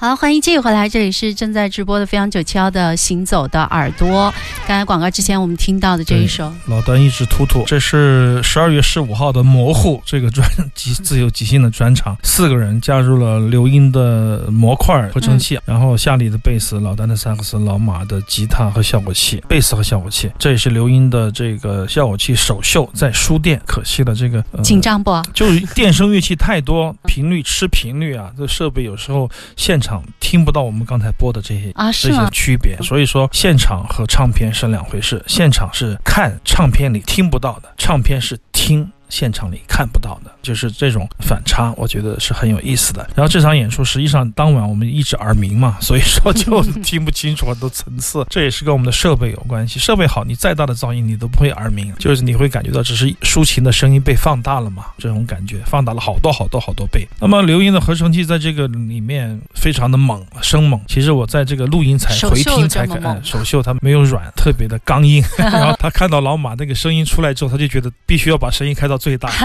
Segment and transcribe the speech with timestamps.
[0.00, 4.32] 好，欢迎继续回来，这里是正在直播的飞扬九七幺的行走的耳朵。
[4.64, 25.20] 刚才广告之前我们听到的这一首，老丹一直突突，这是十二月十五号的模糊这个专 即自由即兴的专场，四个人加入了刘英的模块合成器，然后夏里的贝斯，老丹的萨克斯，老马的吉他和效果器，贝斯和效果器，这也是刘英的这个效果器首秀，在书店，可惜了这个、呃、紧张不？
[25.34, 29.87] 就是电声乐器太多，频率吃频率啊，这设备有时候现场
[30.20, 32.30] 听不到我们刚才播的这些啊，这些？
[32.30, 32.76] 区别。
[32.82, 35.22] 所以说，现场和唱片是两回事。
[35.26, 38.90] 现场是看唱片里听不到的，唱片是听。
[39.08, 43.08] 现场里看不到的，就是这种反差，我觉得是很有意思的。
[43.14, 49.78] 然后这场演出实际上当晚我们一直耳鸣嘛， 所以说就听不清楚很多层次，这也是跟我们的设备有关系。
[49.78, 57.06] 设备好，你再大的噪音你都不会耳鸣，就是你会感觉到只是抒情的声音被放大了嘛，这种感觉放大了好多好多好多倍。
[57.20, 60.80] 那么刘英的合成器在这个里面非常的猛，生猛。
[60.86, 65.22] 其实我在这个录音才回听才看哎首秀它没有软，特别的刚硬。
[65.38, 69.30] 然后他看到老马那个声音出来之后，他就觉得必须要把声音开到最大。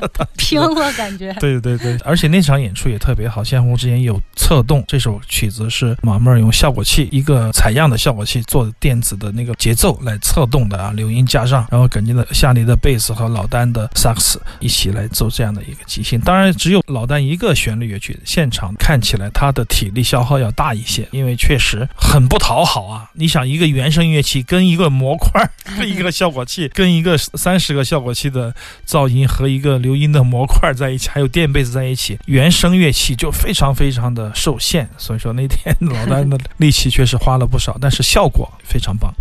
[0.36, 1.32] 拼了，感觉。
[1.40, 16.20] 对对对，而且那场演出也特别好，像我之前有策动，这首曲子是马妹儿用效果器一个采样的效果器做的电子的那个节奏来策动的啊，柳音加上，然后跟着的夏利的贝斯和老丹的萨克斯一起来做这样的一个即兴。
[16.20, 23.08] 当然，只有老丹一个旋律乐曲，现场看起来他的体力消耗要大一些，因为确实很不讨好啊。
[23.14, 25.48] 你想，一个原声乐器跟一个模块，
[25.78, 28.54] 跟一个效果器，跟一个三十个效果器的
[28.90, 34.88] 噪音和一个留音的模块在一起，还有垫被子在一起，原声乐器就非常非常的受限。
[34.98, 39.14] 所以说那天老丹的力气确实花了不少，但是效果非常棒。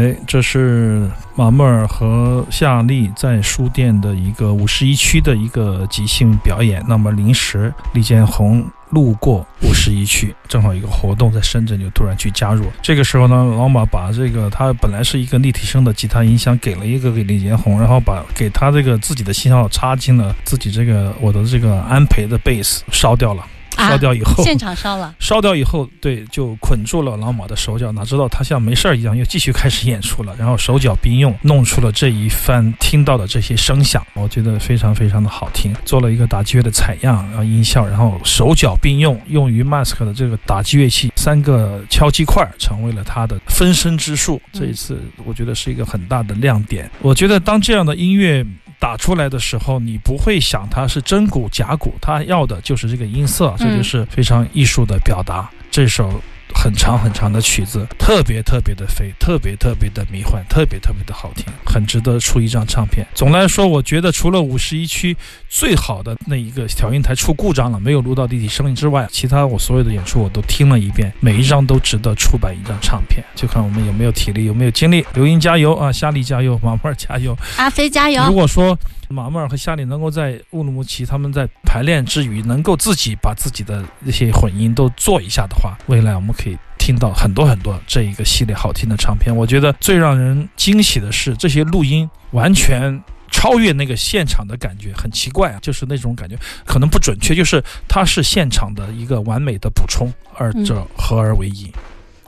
[0.00, 6.82] 哎，这是马穆尔和夏利在书店的一个五十一区的一个即兴表演。
[6.88, 12.64] 那么临时李建宏路过五十一区，正好一个活动在深圳，就突然去加入。
[12.80, 23.44] 这个时候呢，老马把这个他本来是一个立体声的吉他音箱给了一个给李建宏，然后把给他这个自己的信号插进了自己这个我的这个安培的贝斯烧掉了。
[23.88, 25.14] 烧掉以后，现场烧了。
[25.18, 27.90] 烧掉以后，对，就捆住了老马的手脚。
[27.92, 30.34] 哪知道他像没事儿一样，又继续开始演出了。
[30.38, 35.74] 然后手脚并用，弄出了这一番听到的这些声响，我觉得非常非常的好听。
[35.84, 44.40] 做了一个打击乐的采样，然后音效，然后手脚并用，用于 Mask 的这个打击乐器，三个敲击块成为了他的分身之术。
[44.52, 46.90] 这一次，我觉得是一个很大的亮点。
[47.00, 48.44] 我觉得当这样的音乐。
[48.80, 55.48] 打出来的时候，你不会想它是真鼓假鼓，它要的就是这个音色，这就是非常艺术的表达。
[55.70, 56.20] 这首。
[56.62, 63.06] 很长很长的曲子，特别特别的飞，特别特别的迷幻，特别特别的好听，很值得出一张唱片。
[63.14, 65.16] 总来说，我觉得除了五十一区
[65.48, 73.24] 最好的那一个调音台出故障了，没有录到立体声音之外，其他我所有的演出我都听了一遍，每一张都值得出版一张唱片。
[73.34, 75.02] 就看我们有没有体力，有没有精力。
[75.14, 78.22] 刘英加油啊，夏丽加油，马木尔加油，阿飞加油。
[78.26, 78.78] 如果说
[79.12, 89.34] 马穆尔和夏利能够在乌鲁木齐，他们在排练之余，能够自己把自己的那些混音都做一下的话，未来我们可以听到很多很多这一个系列好听的唱片。
[89.34, 93.02] 我觉得最让人惊喜的是，这些录音完全
[93.32, 101.68] 超越那个现场的感觉，很奇怪啊，就是那种感觉可能不准确，就是它是现场的一个完美的补充，二者合而为一。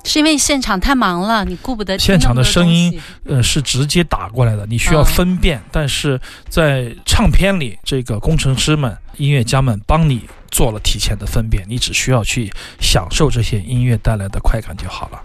[0.04, 5.62] 是因为现场太忙了，你顾不得现场的声音，呃，是直接打过来的，你需要分辨。
[5.70, 15.22] 但是在唱片里，这个工程师们、音乐家们帮你做了提前的分辨，你只需要去享受这些音乐带来的快感就好了。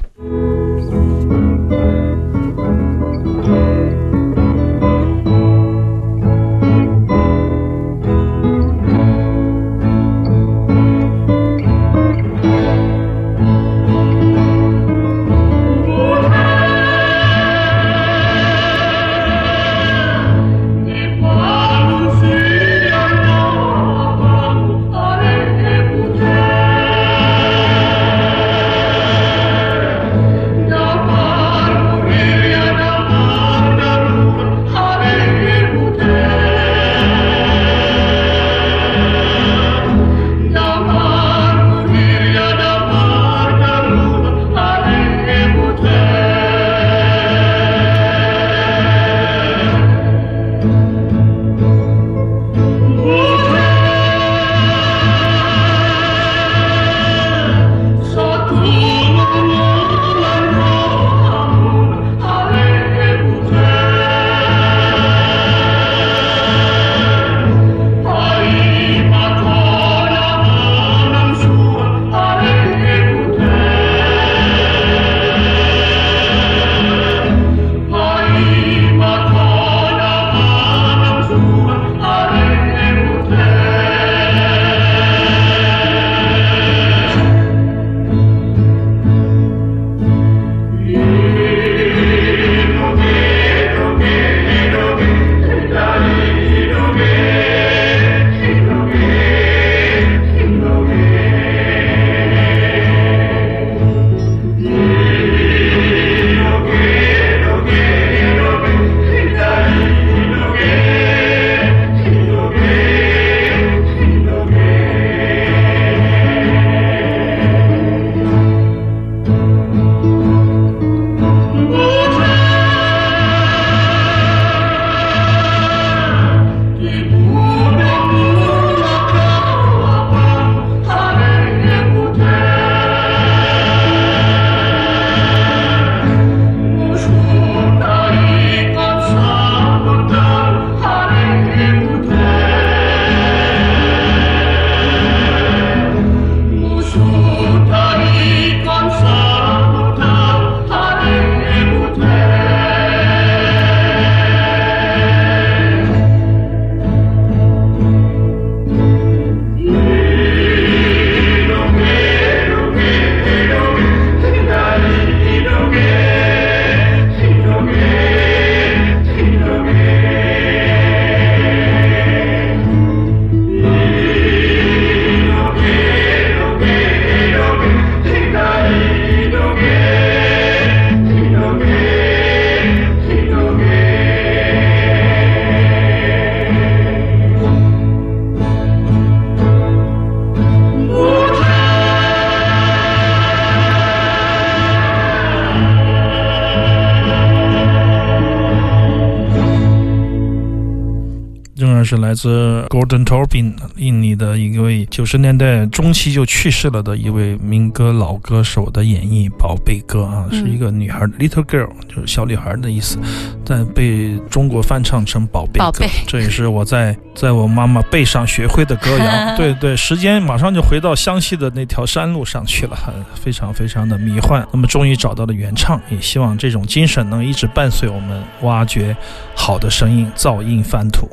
[201.88, 213.00] 是来自 Gordon Torbin 印尼的一位九十年代中期就去世了的一位民歌老歌手的演绎，《宝贝歌》啊，是一个女孩，Little Girl，就是小女孩的意思，
[213.46, 219.38] 但被中国翻唱成《宝贝歌》，这也是我在在我妈妈背上学会的歌谣。
[219.38, 222.77] 对对，时间马上就回到湘西的那条山路上去了，
[223.15, 224.46] 非常非常的迷幻。
[224.51, 228.94] 那么终于找到了原唱，也希望这种精神能一直伴随我们，挖掘
[229.34, 231.08] 好的声音，造音翻土。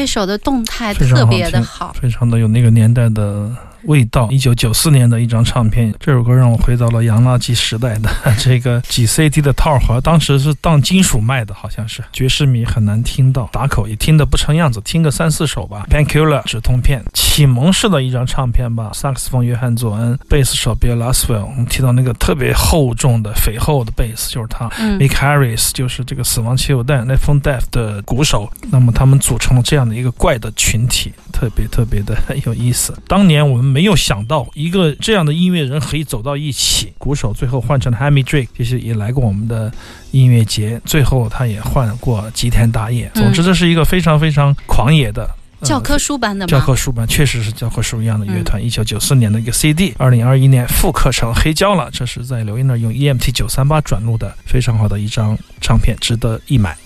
[0.00, 1.94] 这首的动态特别的好。
[2.00, 4.30] 非常的有那个年代的味道。
[4.30, 8.10] 一九九四年的一张唱片，这首歌让我回到了洋垃圾时代的
[8.40, 15.86] 这个几 CD 的套盒，当时是当金属卖的，好像是爵士迷很难听到，打口也听得不成样子，听个三四首吧。
[15.90, 17.04] Painkiller 止痛片，
[17.40, 18.90] 启蒙式的一张唱片吧。
[18.92, 24.70] 萨克斯风约翰佐恩，贝斯手 Bill Laswell，我们提到那个特别厚重的肥厚的贝斯就是他。
[24.78, 32.94] 嗯 Mick Harris 就是这个死亡汽油弹 l e f o n Death 的鼓手，那么他们组成了这样的一个怪的群体，特别特别的有意思。
[33.08, 39.72] 当年我们没有想到一个这样的音乐人可以走到一起，鼓手最后换成了 Hammy Drake，其实也来过我们的
[40.10, 43.10] 音乐节，最后他也换过吉田打野。
[43.14, 45.26] 嗯总之，这是一个非常非常狂野的。
[45.60, 46.50] 呃教科书般的吗？
[46.50, 51.90] 教科书般确实是教科书一样的乐团，一九九四年的一个 CD，二零二一年复刻成黑胶了。
[51.92, 56.76] 这是在刘英那儿用 EMT 九三八转录的，非常好的一张唱片，值得一买。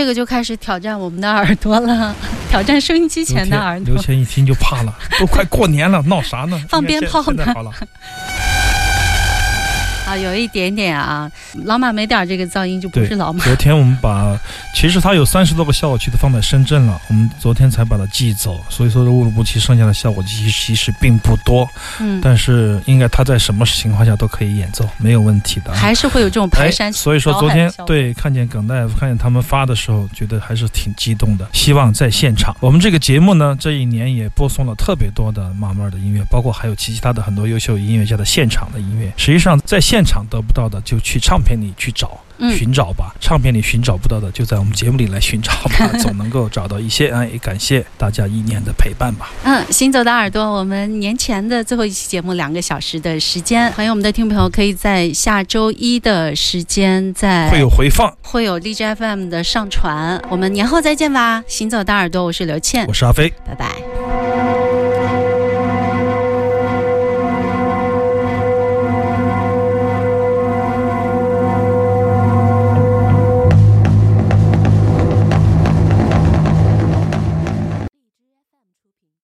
[0.00, 2.16] 这个就开始挑战我们的耳朵了，
[2.48, 3.92] 挑战收音机前的耳朵。
[3.92, 6.58] 刘谦一听就怕了，都快过年了，闹啥呢？
[6.70, 7.44] 放鞭炮呢？
[7.52, 7.70] 好了。
[10.10, 11.30] 啊，有一点点啊，
[11.66, 13.44] 老马没点这个噪音就不是老马。
[13.44, 14.36] 昨天我们把，
[14.74, 21.64] 其实它有三十多个效果器都放在深圳了，我们昨天才把它寄走，所以说乌鲁木齐剩下的效果器其实并不多。
[22.00, 25.72] 嗯，但是应该它在什么情况下都可以演奏，没有问题的。
[25.72, 26.92] 还是会有这种排山。
[26.92, 31.46] 所以说昨天对看见耿大夫看见他们发的时候，觉得还是挺激动的。
[31.52, 39.12] 希望在现场，我们这个节目呢，这一年也播送了特别多的马妹儿的音乐，包括还有其他的很多优秀音乐家的现场的音乐。
[39.16, 40.80] 实际上在现场得不到的。
[40.82, 42.18] 就去唱片里去找、
[42.56, 43.14] 寻找吧。
[43.20, 47.08] 唱片里寻找不到的，就在我们节目里来寻找吧， 总能够找到一些。
[47.08, 49.30] 哎，也感谢大家一年的陪伴吧。
[49.44, 60.20] 嗯，行走的耳朵，我们年前的最后一期节目两个小时的时间，欢迎我们的听众朋友可以在下周一的时间在会有回放，会有 DJ FM 的上传。
[60.28, 61.44] 我们年后再见吧。
[61.46, 64.59] 行走的耳朵，我是刘倩，我是阿飞，拜拜。